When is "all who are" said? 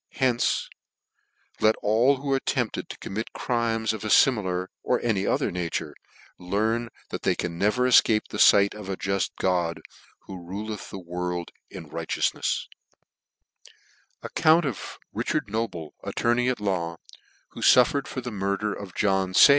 1.83-2.39